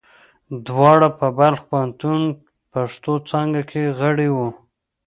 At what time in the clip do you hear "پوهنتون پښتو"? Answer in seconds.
1.69-3.13